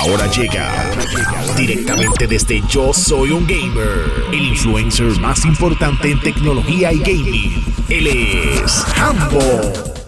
[0.00, 0.90] Ahora llega
[1.58, 7.64] directamente desde Yo Soy un Gamer, el influencer más importante en tecnología y gaming.
[7.90, 9.40] Él es Hambo.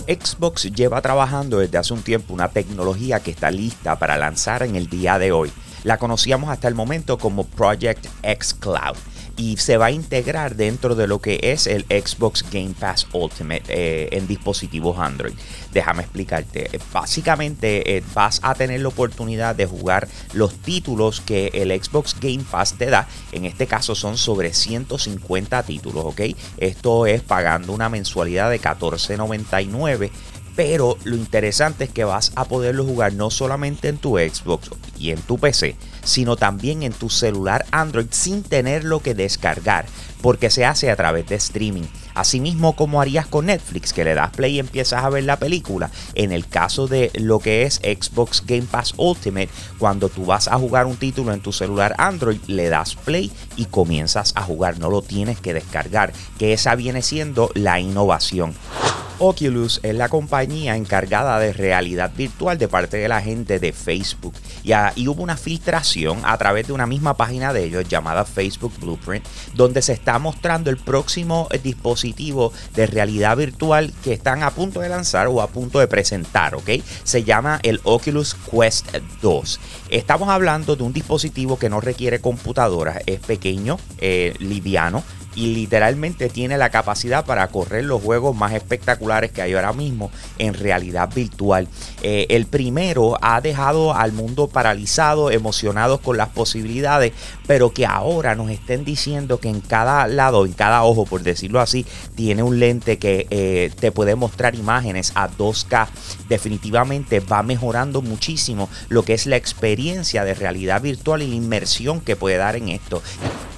[0.08, 4.76] Xbox lleva trabajando desde hace un tiempo una tecnología que está lista para lanzar en
[4.76, 5.52] el día de hoy.
[5.84, 8.96] La conocíamos hasta el momento como Project X Cloud
[9.36, 13.64] y se va a integrar dentro de lo que es el Xbox Game Pass Ultimate
[13.68, 15.34] eh, en dispositivos Android.
[15.72, 16.70] Déjame explicarte.
[16.92, 22.44] Básicamente eh, vas a tener la oportunidad de jugar los títulos que el Xbox Game
[22.50, 23.08] Pass te da.
[23.32, 26.20] En este caso son sobre 150 títulos, ¿ok?
[26.58, 30.10] Esto es pagando una mensualidad de 14.99
[30.54, 35.10] pero lo interesante es que vas a poderlo jugar no solamente en tu Xbox y
[35.10, 39.86] en tu PC, sino también en tu celular Android sin tenerlo que descargar,
[40.20, 41.84] porque se hace a través de streaming.
[42.14, 45.90] Asimismo como harías con Netflix, que le das play y empiezas a ver la película.
[46.14, 49.48] En el caso de lo que es Xbox Game Pass Ultimate,
[49.78, 53.64] cuando tú vas a jugar un título en tu celular Android, le das play y
[53.64, 54.78] comienzas a jugar.
[54.78, 58.54] No lo tienes que descargar, que esa viene siendo la innovación.
[59.24, 64.34] Oculus es la compañía encargada de realidad virtual de parte de la gente de Facebook.
[64.64, 68.72] Y, y, hubo una filtración a través de una misma página de ellos llamada Facebook
[68.80, 74.80] Blueprint, donde se está mostrando el próximo dispositivo de realidad virtual que están a punto
[74.80, 76.70] de lanzar o a punto de presentar, ¿ok?
[77.04, 78.88] Se llama el Oculus Quest
[79.20, 79.60] 2.
[79.90, 85.04] Estamos hablando de un dispositivo que no requiere computadora, es pequeño, eh, liviano,
[85.34, 90.10] y literalmente tiene la capacidad para correr los juegos más espectaculares que hay ahora mismo
[90.38, 91.68] en realidad virtual.
[92.02, 97.12] Eh, el primero ha dejado al mundo paralizado, emocionados con las posibilidades,
[97.46, 101.60] pero que ahora nos estén diciendo que en cada lado, en cada ojo, por decirlo
[101.60, 105.88] así, tiene un lente que eh, te puede mostrar imágenes a 2K.
[106.28, 112.00] Definitivamente va mejorando muchísimo lo que es la experiencia de realidad virtual y la inmersión
[112.00, 113.02] que puede dar en esto.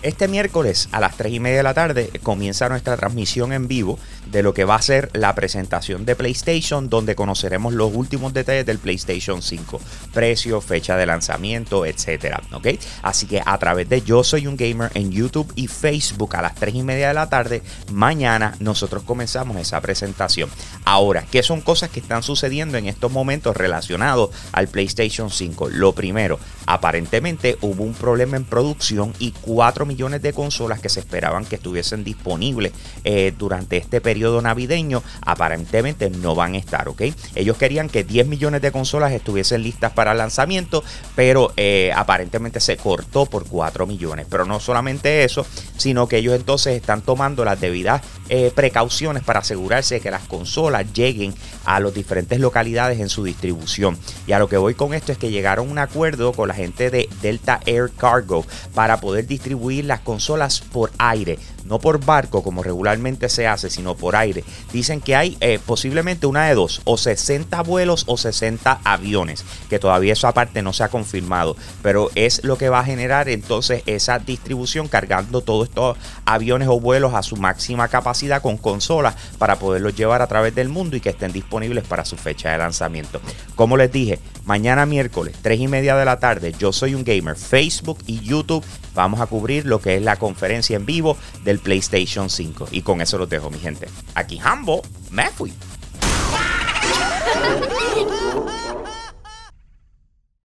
[0.03, 4.43] Este miércoles a las 3 y media la tarde comienza nuestra transmisión en vivo de
[4.43, 8.79] lo que va a ser la presentación de PlayStation, donde conoceremos los últimos detalles del
[8.79, 9.81] PlayStation 5,
[10.13, 12.43] precio, fecha de lanzamiento, etcétera.
[12.53, 12.69] ¿ok?
[13.03, 16.55] Así que a través de Yo Soy un Gamer en YouTube y Facebook a las
[16.55, 20.51] 3 y media de la tarde, mañana nosotros comenzamos esa presentación.
[20.85, 25.71] Ahora, ¿qué son cosas que están sucediendo en estos momentos relacionados al PlayStation 5?
[25.71, 31.01] Lo primero, aparentemente hubo un problema en producción y 4 millones de consolas que se
[31.01, 32.73] esperaban que estuviesen disponibles
[33.05, 37.03] eh, durante este periodo navideño, aparentemente no van a estar, ¿ok?
[37.35, 40.85] Ellos querían que 10 millones de consolas estuviesen listas para lanzamiento,
[41.15, 44.27] pero eh, aparentemente se cortó por 4 millones.
[44.29, 49.41] Pero no solamente eso, sino que ellos entonces están tomando las debidas eh, precauciones para
[49.41, 51.35] asegurarse de que las consolas lleguen
[51.65, 53.99] a las diferentes localidades en su distribución.
[54.27, 56.55] Y a lo que voy con esto es que llegaron a un acuerdo con la
[56.55, 58.45] gente de Delta Air Cargo
[58.75, 63.95] para poder distribuir las consolas por aire no por barco como regularmente se hace, sino
[63.95, 64.45] por aire.
[64.73, 69.79] Dicen que hay eh, posiblemente una de dos, o 60 vuelos o 60 aviones, que
[69.79, 73.83] todavía eso aparte no se ha confirmado, pero es lo que va a generar entonces
[73.87, 79.59] esa distribución cargando todos estos aviones o vuelos a su máxima capacidad con consolas para
[79.59, 83.21] poderlos llevar a través del mundo y que estén disponibles para su fecha de lanzamiento.
[83.55, 87.37] Como les dije, mañana miércoles, 3 y media de la tarde, yo soy un gamer,
[87.37, 92.31] Facebook y YouTube vamos a cubrir lo que es la conferencia en vivo del PlayStation
[92.31, 92.69] 5.
[92.71, 93.89] Y con eso los dejo, mi gente.
[94.15, 95.53] Aquí Hambo, me fui.